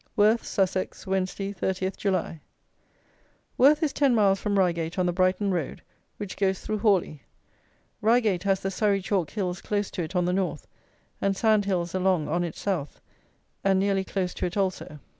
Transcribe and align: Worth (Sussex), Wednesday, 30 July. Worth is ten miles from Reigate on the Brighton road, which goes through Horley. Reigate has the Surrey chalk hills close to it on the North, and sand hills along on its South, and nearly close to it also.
Worth 0.15 0.43
(Sussex), 0.43 1.05
Wednesday, 1.05 1.53
30 1.53 1.91
July. 1.95 2.41
Worth 3.55 3.83
is 3.83 3.93
ten 3.93 4.15
miles 4.15 4.39
from 4.39 4.57
Reigate 4.57 4.97
on 4.97 5.05
the 5.05 5.13
Brighton 5.13 5.51
road, 5.51 5.83
which 6.17 6.37
goes 6.37 6.59
through 6.59 6.79
Horley. 6.79 7.21
Reigate 8.01 8.41
has 8.41 8.61
the 8.61 8.71
Surrey 8.71 8.99
chalk 8.99 9.29
hills 9.29 9.61
close 9.61 9.91
to 9.91 10.01
it 10.01 10.15
on 10.15 10.25
the 10.25 10.33
North, 10.33 10.67
and 11.21 11.37
sand 11.37 11.65
hills 11.65 11.93
along 11.93 12.27
on 12.29 12.43
its 12.43 12.59
South, 12.59 12.99
and 13.63 13.77
nearly 13.79 14.03
close 14.03 14.33
to 14.33 14.47
it 14.47 14.57
also. 14.57 14.97